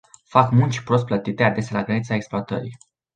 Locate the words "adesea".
1.43-1.77